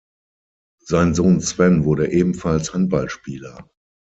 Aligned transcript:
Sein 0.83 1.13
Sohn 1.13 1.41
Sven 1.41 1.85
wurde 1.85 2.11
ebenfalls 2.11 2.73
Handballspieler. 2.73 3.69